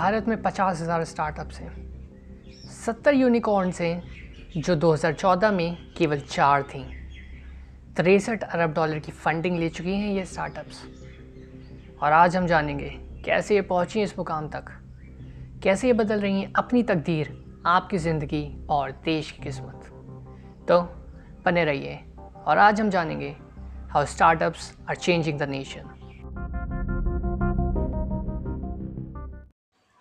[0.00, 1.70] भारत में पचास हज़ार स्टार्टअप्स हैं।
[2.74, 4.02] सत्तर यूनिकॉर्न्स हैं,
[4.56, 6.84] जो 2014 में केवल चार थीं।
[7.96, 10.80] तिरसठ अरब डॉलर की फंडिंग ले चुकी हैं ये स्टार्टअप्स
[12.02, 12.88] और आज हम जानेंगे
[13.24, 14.72] कैसे ये पहुँची इस मुकाम तक।
[15.62, 17.36] कैसे ये बदल रही हैं अपनी तकदीर,
[17.66, 19.92] आपकी ज़िंदगी और देश की किस्मत।
[20.68, 20.80] तो
[21.44, 22.00] बने रहिए
[22.46, 23.34] और आज हम जानेंगे
[23.90, 25.99] how startups are changing the nation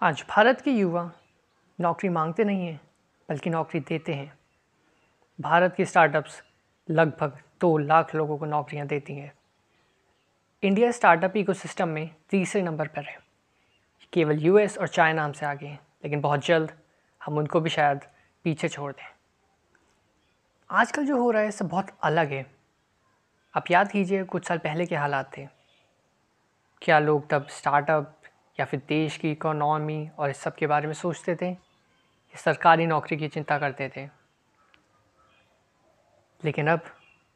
[0.02, 1.12] आज भारत के युवा
[1.82, 2.82] नौकरी मांगते नहीं हैं,
[3.30, 4.40] बल्कि नौकरी देते हैं।
[5.42, 6.44] भारत के स्टार्टअप्स
[6.90, 9.34] लगभग दो लाख लोगों को नौकरियाँ देती हैं।
[10.64, 13.20] इंडिया स्टार्टअप इकोसिस्टम में तीसरे नंबर पर है।
[14.14, 16.72] केवल यूएस और चाइना हमसे आगे हैं, लेकिन बहुत जल्द
[17.26, 18.00] हम उनको भी शायद
[18.44, 19.16] पीछे छोड़ दें।
[20.72, 22.56] आजकल जो हो रहा है, सब बहुत अलग है।
[23.58, 25.48] आप याद कीजिए, कुछ साल पहले के हालात थे।
[26.82, 28.19] क्या लोग तब स्टार्टअप
[28.60, 31.58] या फिर देश की इकोनॉमी और इस सब के बारे में सोचते थे?
[32.36, 34.06] सरकारी नौकरी की चिंता करते थे।
[36.44, 36.82] लेकिन अब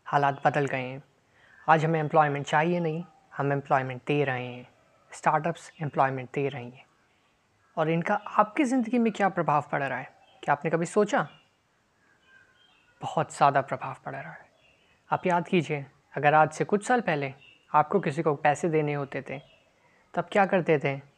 [0.06, 1.04] हालात बदल गए हैं।
[1.70, 3.04] आज हमें एम्प्लॉयमेंट चाहिए नहीं,
[3.38, 4.68] हम एम्प्लॉयमेंट दे रहे हैं।
[5.12, 6.86] स्टार्टअप्स एम्प्लॉयमेंट दे रही हैं।
[7.78, 10.14] और इनका आपकी ज़िंदगी में क्या प्रभाव पड़ रहा है?
[10.44, 11.28] क्या आपने कभी सोचा?
[13.02, 14.46] बहुत ज़्यादा प्रभाव पड़ रहा है।
[15.12, 15.86] आप याद कीजिए,
[16.18, 17.34] अगर आज से कुछ साल पहले
[17.74, 19.40] आपको किसी को पैसे देने होते थे,
[20.14, 21.13] तब क्या करते थे?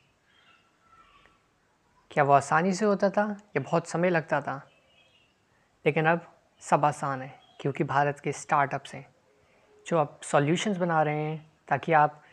[2.16, 3.38] क्या वो आसानी से होता था?
[3.56, 4.70] या बहुत समय लगता था?
[5.86, 9.08] लेकिन अब सब आसान है, क्योंकि भारत के स्टार्टअप्स हैं,
[9.88, 12.24] जो अब सॉल्यूशंस बना रहे हैं, ताकि आप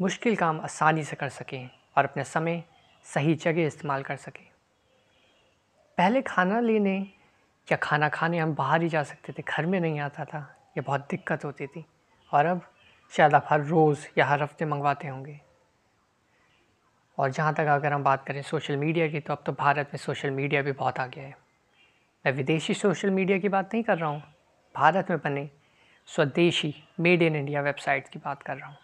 [0.00, 2.64] मुश्किल काम आसानी से कर सकें और अपने समय
[3.04, 4.50] सही जगह इस्तेमाल कर सकें।
[5.98, 6.98] पहले खाना लेने
[7.72, 10.80] या खाना खाने हम बाहर ही जा सकते थे, घर में नहीं आता था, ये
[10.80, 11.86] बहुत दिक्कत होती थी,
[12.32, 12.62] और अब
[13.12, 15.40] शायद आप हर रोज़ या हर हफ़्ते मंगवाते होंगे।
[17.20, 19.98] और जहाँ तक अगर हम बात करें सोशल मीडिया की तो अब तो भारत में
[19.98, 21.34] सोशल मीडिया भी बहुत आ गया है।
[22.24, 24.22] मैं विदेशी सोशल मीडिया की बात नहीं कर रहा हूँ,
[24.74, 25.48] भारत में बने
[26.08, 28.76] स्वदेशी मेड इन इंडिया वेबसाइट की बात कर रहा हूँ।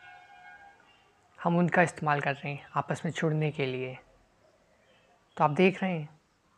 [1.39, 3.97] हम उनका इस्तेमाल कर रहे हैं आपस में जुड़ने के लिए।
[5.37, 6.09] तो आप देख रहे हैं,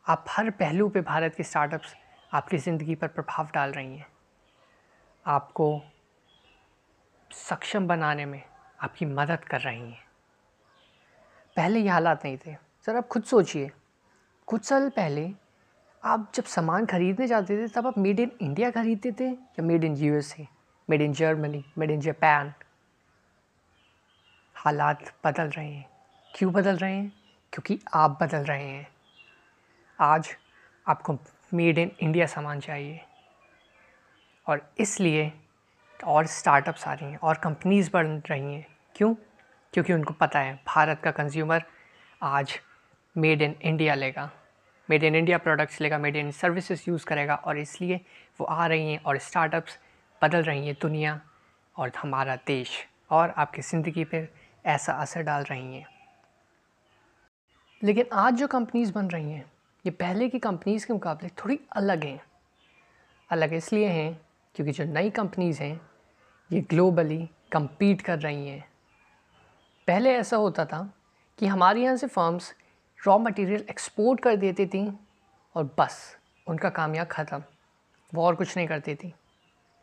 [0.05, 1.95] आप हर पहलू पे भारत के स्टार्टअप्स
[2.31, 4.07] आपकी ज़िंदगी पर प्रभाव डाल रही हैं।
[5.25, 5.81] आपको
[7.31, 8.41] सक्षम बनाने में
[8.79, 10.07] आपकी मदद कर रही हैं।
[11.59, 12.55] पहले ये हालात नहीं थे।
[12.85, 13.71] सर, आप खुद सोचिए।
[14.47, 15.31] कुछ साल पहले
[16.03, 19.83] आप जब सामान ख़रीदने जाते थे, तब आप मेड इन इंडिया ख़रीदते थे या made
[19.83, 20.47] in USA
[20.89, 22.53] made in Germany made in Japan
[24.55, 25.89] हालात बदल रहे हैं।
[26.35, 27.09] क्यों बदल रहे हैं?
[27.53, 28.87] क्योंकि आप बदल रहे हैं।
[29.99, 30.37] आज
[30.87, 31.19] आपको
[31.53, 33.01] मेड इन इंडिया सामान चाहिए।
[34.47, 35.33] और इसलिए
[36.03, 39.15] और स्टार्टअप्स आ रही हैं, और कंपनीज़ बढ़ रही हैं। क्यों?
[39.73, 41.63] क्योंकि उनको पता है, भारत का कंज्यूमर
[42.21, 42.59] आज
[43.17, 44.31] मेड इन इंडिया लेगा।
[44.89, 48.01] मेड इन इंडिया प्रोडक्ट्स लेगा मेड इन सर्विसेज़ यूज़ करेगा और इसलिए
[48.39, 49.79] वो आ रही हैं और स्टार्टअप्स
[50.23, 51.21] बदल रही हैं दुनिया
[51.77, 54.33] और हमारा देश और आपकी ज़िंदगी पर
[54.65, 55.87] ऐसा असर डाल रही हैं।
[57.83, 59.45] लेकिन आज जो कंपनीज़ बन रही हैं,
[59.85, 62.21] ये पहले की कंपनीज़ के मुकाबले थोड़ी अलग हैं।
[63.29, 64.21] अलग इसलिए हैं
[64.55, 65.81] क्योंकि जो नई कंपनीज़ हैं,
[66.51, 68.69] ये ग्लोबली compete कर रही हैं।
[69.89, 70.93] पहले ऐसा होता था
[71.37, 72.53] कि हमारे यहाँ से फर्म्स
[73.07, 74.99] रॉ मटेरियल एक्सपोर्ट कर देती थी
[75.55, 76.17] और बस,
[76.47, 77.43] उनका काम यहाँ ख़त्म।
[78.13, 79.13] वो और कुछ नहीं करती थी।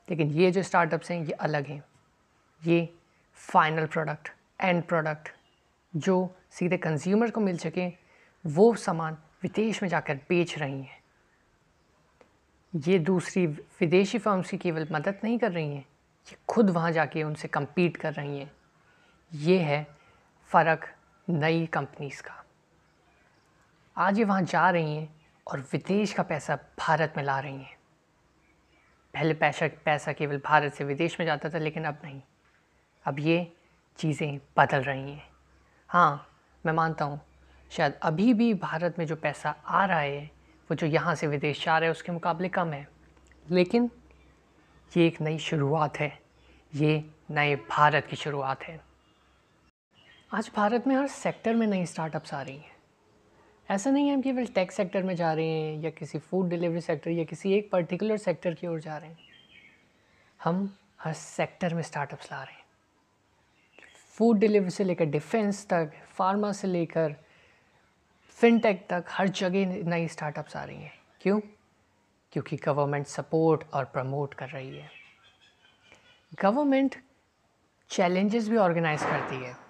[0.08, 1.82] लेकिन ये जो स्टार्टअप्स हैं, ये अलग हैं।
[2.62, 2.94] ये
[3.32, 4.28] फाइनल प्रोडक्ट
[4.60, 5.28] एंड प्रोडक्ट
[5.96, 7.88] जो सीधे कंज्यूमर को मिल सके,
[8.46, 11.02] वो सामान विदेश में जाकर बेच रही हैं।
[12.74, 15.84] ये दूसरी विदेशी फर्म्स की केवल मदद नहीं कर रही हैं,
[16.28, 18.50] ये खुद वहाँ जाके उनसे कम्पीट कर रही हैं।
[19.32, 19.95] ये है
[20.50, 20.94] फ़र्क
[21.30, 22.44] नई कंपनीज़ का।
[23.96, 27.76] आज ये वहाँ जा रही हैं और विदेश का पैसा भारत में ला रही हैं।
[29.14, 32.22] पहले पैसा पैसा केवल भारत से विदेश में जाता था, लेकिन अब नहीं।
[33.04, 33.56] अब ये
[33.98, 35.28] चीज़ें बदल रही हैं।
[35.88, 37.20] हाँ मैं मानता हूँ,
[37.70, 40.30] शायद अभी भी भारत में जो पैसा आ रहा है,
[40.70, 42.88] वो जो यहाँ से विदेश जा रहा है, उसके मुकाबले कम है।
[43.50, 43.90] लेकिन
[44.96, 46.18] ये एक नई शुरुआत है।
[46.74, 48.95] ये नए भारत की शुरुआत है।
[50.34, 52.76] आज भारत में हर सेक्टर में नई स्टार्टअप्स आ रही हैं।
[53.70, 56.80] ऐसा नहीं है हम केवल टेक सेक्टर में जा रहे हैं या किसी फ़ूड डिलीवरी
[56.80, 59.18] सेक्टर या किसी एक पर्टिकुलर सेक्टर की ओर जा रहे हैं।
[60.44, 62.64] हम हर सेक्टर में स्टार्टअप्स ला रहे हैं।
[64.08, 67.16] फ़ूड डिलीवरी से लेकर डिफेंस तक फार्मा से लेकर
[68.22, 71.40] फिनटेक तक हर जगह नई स्टार्टअप्स आ रही हैं। क्यों?
[72.32, 74.90] क्योंकि गवर्नमेंट सपोर्ट और प्रमोट कर रही है।
[76.42, 76.96] गवर्नमेंट
[77.90, 79.65] चैलेंजेस भी ऑर्गेनाइज करती है।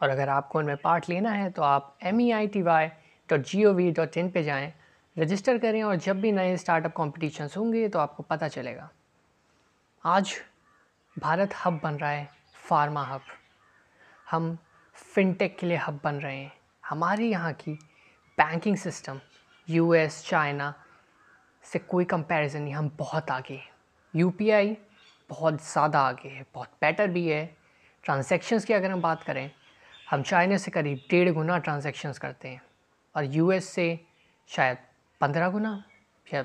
[0.00, 2.86] और अगर आपको उनमें पार्ट लेना है तो आप M E I T Y
[3.28, 4.72] dot G O V dot in पर जाएँ
[5.16, 8.88] रजिस्टर करें और जब भी नए स्टार्टअप कॉम्पिटिशन्स होंगे तो आपको पता चलेगा।
[10.04, 10.34] आज
[11.16, 12.28] भारत हब बन रहा है
[12.62, 13.22] फार्मा हब
[14.26, 14.56] हम
[15.14, 16.52] फिनटेक के लिए हब बन रहे हैं।
[16.84, 17.72] हमारे यहाँ की
[18.38, 19.20] बैंकिंग सिस्टम
[19.68, 20.72] यूएस चाइना
[21.64, 23.68] से कोई कंपैरिजन नहीं, हम बहुत आगे हैं।
[24.14, 24.76] यूपीआई
[25.30, 27.44] बहुत ज़्यादा आगे है, बहुत बेटर भी है।
[28.04, 29.50] ट्रांजैक्शंस की अगर हम बात करें
[30.10, 32.60] हम चाइना से करीब डेढ़ गुना ट्रांजैक्शंस करते हैं
[33.14, 33.84] और यूएस से
[34.50, 34.78] शायद
[35.20, 35.72] पंद्रह गुना
[36.28, 36.42] या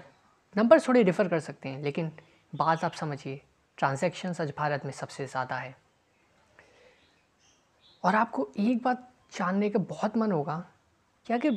[0.55, 2.11] नंबर थोड़े डिफ़र कर सकते हैं, लेकिन
[2.53, 3.41] बात आप समझिए
[3.77, 5.75] ट्रांजैक्शंस आज भारत में सबसे ज़्यादा है।
[8.03, 10.57] और आपको एक बात जानने का बहुत मन होगा,
[11.25, 11.49] क्या कि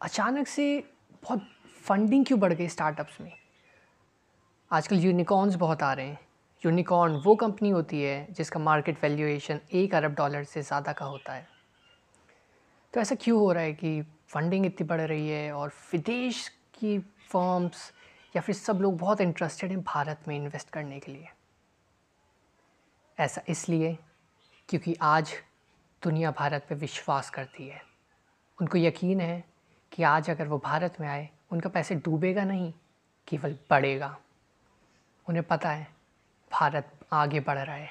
[0.00, 0.82] अचानक से
[1.22, 1.46] बहुत
[1.84, 3.32] फंडिंग क्यों बढ़ गई स्टार्टअप्स में?
[4.70, 6.18] आजकल यूनिकॉर्न्स बहुत आ रहे हैं।
[6.62, 11.32] यूनिकॉर्न वो कंपनी होती है जिसका मार्केट वैल्यूएशन एक अरब डॉलर से ज़्यादा का होता
[11.32, 11.48] है।
[12.92, 16.98] तो ऐसा क्यों हो रहा है कि फंडिंग इतनी बढ़ रही है और विदेश की
[16.98, 17.92] फर्म्स
[18.36, 21.28] या फिर सब लोग बहुत इंटरेस्टेड हैं भारत में इन्वेस्ट करने के लिए?
[23.18, 23.98] ऐसा इसलिए
[24.68, 25.34] क्योंकि आज
[26.02, 27.82] दुनिया भारत पे विश्वास करती है।
[28.60, 29.44] उनको यकीन है
[29.92, 32.72] कि आज अगर वो भारत में आए, उनका पैसे डूबेगा नहीं,
[33.28, 34.18] केवल बढ़ेगा।
[35.28, 35.88] उन्हें पता है,
[36.52, 37.88] भारत आगे बढ़ रहा है।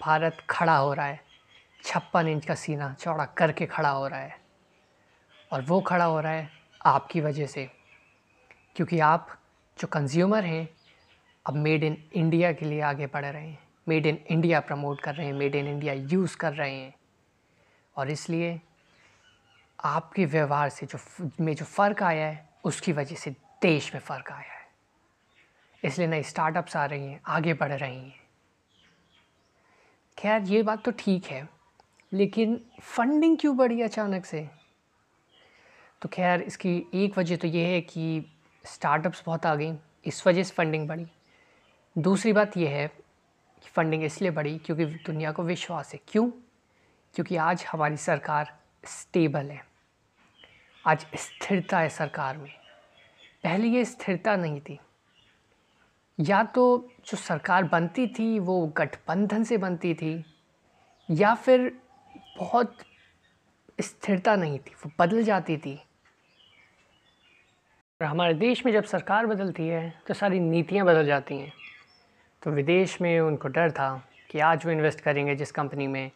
[0.00, 1.25] भारत खड़ा हो रहा है।
[1.84, 4.40] छप्पन इंच का सीना चौड़ा करके खड़ा हो रहा है।
[5.52, 6.50] और वो खड़ा हो रहा है
[6.86, 7.70] आपकी वजह से,
[8.76, 9.38] क्योंकि आप
[9.78, 10.68] जो कंज्यूमर हैं,
[11.46, 15.14] अब मेड इन इंडिया के लिए आगे बढ़ रहे हैं। मेड इन इंडिया प्रमोट कर
[15.14, 16.94] रहे हैं मेड इन इंडिया यूज़ कर रहे हैं।
[17.96, 18.60] और इसलिए
[19.84, 23.30] आपके व्यवहार से जो में जो फ़र्क आया है, उसकी वजह से
[23.62, 24.66] देश में फ़र्क आया है।
[25.84, 28.20] इसलिए नई स्टार्टअप्स आ रही हैं, आगे बढ़ रही हैं।
[30.18, 31.55] खैर, ये बात तो ठीक है।
[32.12, 34.50] लेकिन फंडिंग क्यों बढ़ी अचानक से?
[36.02, 38.26] तो खैर, इसकी एक वजह तो ये है कि
[38.64, 39.72] स्टार्टअप्स बहुत आ गई
[40.06, 41.06] इस वजह से फ़ंडिंग बढ़ी।
[41.98, 42.88] दूसरी बात यह है
[43.62, 46.30] कि फ़ंडिंग इसलिए बढ़ी क्योंकि दुनिया को विश्वास है। क्यों?
[47.14, 49.66] क्योंकि आज हमारी सरकार स्टेबल है।
[50.86, 52.52] आज स्थिरता है सरकार में।
[53.42, 54.78] पहले ये स्थिरता नहीं थी।
[56.20, 60.24] या तो जो सरकार बनती थी, वो गठबंधन से बनती थी,
[61.10, 61.80] या फिर
[62.38, 62.76] बहुत
[63.80, 65.74] स्थिरता नहीं थी वो बदल जाती थी।
[68.00, 71.52] और हमारे देश में जब सरकार बदलती है तो सारी नीतियाँ बदल जाती हैं।
[72.42, 76.10] तो विदेश में उनको डर था कि आज वो इन्वेस्ट करेंगे जिस कंपनी में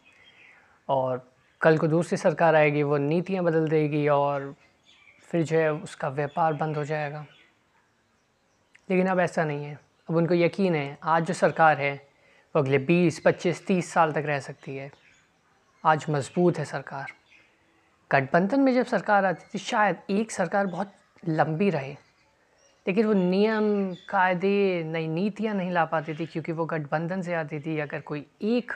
[0.89, 1.31] और
[1.61, 4.55] कल को दूसरी सरकार आएगी वो नीतियाँ बदल देगी और
[5.21, 7.25] फिर जो है उसका व्यापार बंद हो जाएगा।
[8.89, 9.79] लेकिन अब ऐसा नहीं है।
[10.09, 11.93] अब उनको यकीन है आज जो सरकार है
[12.55, 15.00] वो अगले 20, 25, 30 साल तक रह सकती है।
[15.83, 17.11] आज मज़बूत है सरकार।
[18.11, 20.91] गठबंधन में जब सरकार आती थी, शायद एक सरकार बहुत
[21.27, 21.93] लंबी रहे,
[22.85, 27.59] लेकिन वो नियम, कायदे, नई नीतियाँ नहीं ला पाती थी, क्योंकि वो गठबंधन से आती
[27.59, 28.71] थी। अगर कोई एक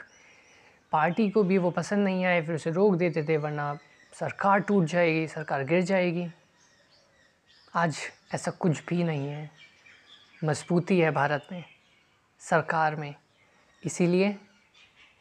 [0.92, 3.78] पार्टी को भी वो पसंद नहीं आए, फिर उसे रोक देते थे, वरना
[4.12, 6.26] सरकार टूट जाएगी, सरकार गिर जाएगी।
[7.74, 7.98] आज
[8.34, 9.50] ऐसा कुछ भी नहीं है।
[10.44, 11.64] मजबूती है भारत में,
[12.40, 13.14] सरकार में।
[13.82, 14.36] इसीलिए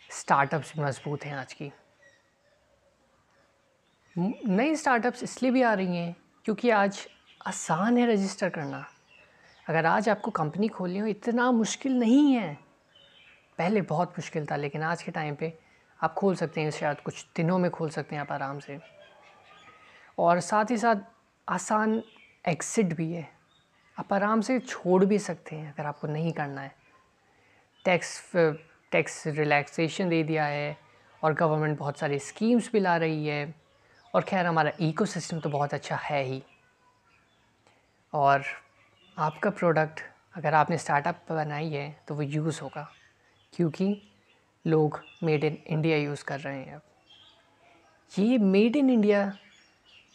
[0.10, 1.72] स्टार्टअप्स भी मज़बूत हैं आज की।
[4.16, 6.16] नई स्टार्टअप्स इसलिए भी आ रही हैं
[6.46, 7.00] क्योंकि आज
[7.48, 8.86] आसान है रजिस्टर करना।
[9.70, 12.54] अगर आज आपको कंपनी खोलनी हो, इतना मुश्किल नहीं है।
[13.58, 15.54] पहले बहुत मुश्किल था, लेकिन आज के टाइम पे
[16.00, 18.80] आप खोल सकते हैं, शायद कुछ दिनों में खोल सकते हैं आप आराम से।
[20.20, 20.96] और साथ ही साथ
[21.48, 22.02] आसान
[22.48, 23.28] एग्ज़िट भी है।
[23.98, 26.76] आप आराम से छोड़ भी सकते हैं अगर आपको नहीं करना है।
[27.86, 28.20] टैक्स
[28.96, 30.76] टैक्स रिलैक्सेशन दे दिया है
[31.24, 33.54] और गवर्नमेंट बहुत सारी स्कीम्स भी ला रही है
[34.14, 36.42] और खैर हमारा इकोसिस्टम तो बहुत अच्छा है ही।
[38.14, 38.44] और
[39.18, 40.00] आपका प्रोडक्ट
[40.36, 42.88] अगर आपने स्टार्टअप बनाई है तो वो यूज़ होगा
[43.54, 43.88] क्योंकि
[44.66, 46.82] लोग मेड इन इंडिया यूज़ कर रहे हैं अब।
[48.12, 49.32] ये मेड इन इंडिया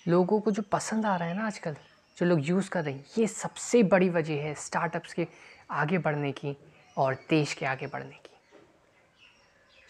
[0.06, 1.76] लोगों को जो पसंद आ रहा है ना आजकल,
[2.16, 5.26] जो लोग यूज़ कर रहे हैं, ये सबसे बड़ी वजह है स्टार्टअप्स के
[5.70, 6.56] आगे बढ़ने की
[6.96, 8.29] और देश के आगे बढ़ने की।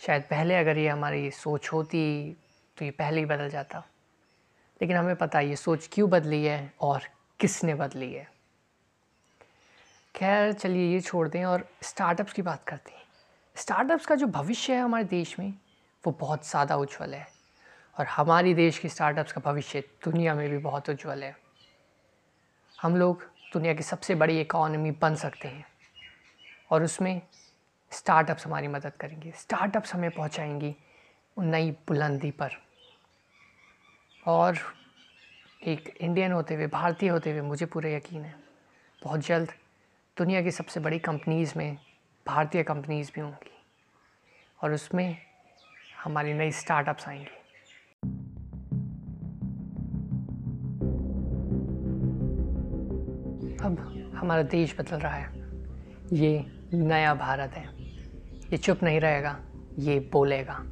[0.00, 2.36] शायद पहले अगर ये हमारी सोच होती
[2.76, 3.78] तो ये पहले ही बदल जाता।
[4.80, 7.02] लेकिन हमें पता ये सोच क्यों बदली है और
[7.40, 8.28] किसने बदली है।
[10.14, 13.04] खैर, चलिए ये छोड़ दें और स्टार्टअप्स की बात करते हैं।
[13.56, 15.52] स्टार्टअप्स का जो भविष्य है हमारे देश में,
[16.04, 17.26] वो बहुत ज़्यादा उज्जवल है।
[17.96, 21.36] और हमारी देश की स्टार्टअप्स का भविष्य दुनिया में भी बहुत उज्जवल है।
[22.78, 25.64] हम लोग दुनिया की सबसे बड़ी इकॉनमी बन सकते हैं।
[26.70, 27.20] और उसमें
[27.92, 30.76] स्टार्टअप्स हमारी मदद करेंगे। स्टार्टअप्स हमें पहुंचाएँगी
[31.36, 32.50] उन नई बुलंदी पर।
[34.26, 34.58] और
[35.66, 38.34] एक इंडियन होते हुए, भारतीय होते हुए मुझे पूरा यकीन है,
[39.04, 39.52] बहुत जल्द
[40.18, 41.78] दुनिया की सबसे बड़ी कंपनीज़ में
[42.26, 43.64] भारतीय कंपनीज़ भी होंगी
[44.62, 45.18] और उसमें
[46.04, 47.36] हमारी नई स्टार्टअप्स आएँगी।
[53.64, 55.32] अब हमारा देश बदल रहा है।
[56.12, 57.79] ये नया भारत है।
[58.50, 59.38] ये चुप नहीं रहेगा,
[59.78, 60.64] ये बोलेगा।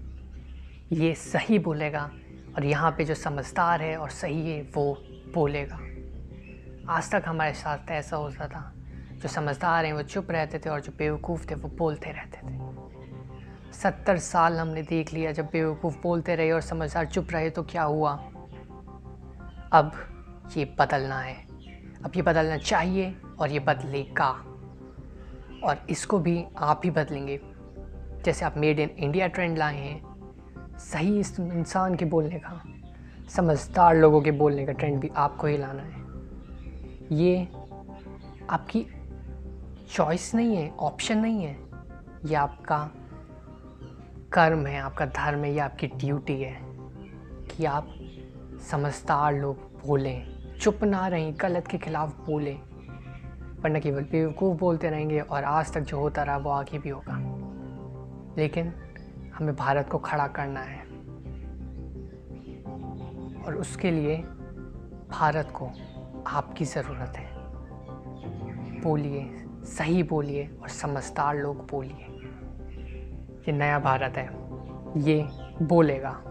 [0.92, 2.10] ये सही बोलेगा
[2.56, 5.02] और यहाँ पे जो समझदार है और सही है, वो
[5.34, 5.76] बोलेगा।
[6.92, 8.74] आज तक हमारे साथ ऐसा होता था,
[9.12, 12.58] जो समझदार हैं, वो चुप रहते थे और जो बेवकूफ़ थे, वो बोलते रहते थे।
[13.72, 17.82] सत्तर साल हमने देख लिया, जब बेवकूफ़ बोलते रहे और समझदार चुप रहे तो क्या
[17.82, 18.12] हुआ?
[19.72, 19.92] अब
[20.56, 21.34] ये बदलना है।
[22.04, 24.44] अब ये बदलना चाहिए और ये बदलेगा।
[25.64, 27.57] और इसको भी आप ही बदलेंगे।
[28.24, 30.08] जैसे आप मेड इन इंडिया ट्रेंड लाए हैं,
[30.78, 32.62] सही इस इंसान के बोलने का,
[33.28, 36.08] समझदार लोगों के बोलने का ट्रेंड भी आपको ही लाना है।
[37.16, 37.48] ये
[38.50, 38.86] आपकी
[39.90, 41.56] चॉइस नहीं है ऑप्शन नहीं है।
[42.24, 42.90] ये आपका
[44.32, 46.60] कर्म है, आपका धर्म है, या आपकी ड्यूटी है
[47.46, 47.94] कि आप
[48.70, 49.56] समझदार लोग
[49.86, 50.26] बोलें,
[50.60, 52.56] चुप ना रहें, गलत के खिलाफ बोलें।
[53.60, 57.27] वरना केवल बेवकूफ़ बोलते रहेंगे और आज तक जो होता रहा वो आगे भी होगा।
[58.38, 58.74] लेकिन
[59.34, 60.80] हमें भारत को खड़ा करना है।
[63.44, 64.16] और उसके लिए
[65.10, 65.70] भारत को
[66.26, 67.30] आपकी ज़रूरत है।
[68.80, 72.06] बोलिए, सही बोलिए और समझदार लोग बोलिए।
[73.40, 74.26] ये नया भारत है।
[75.00, 75.28] ये
[75.62, 76.22] बोलेगा।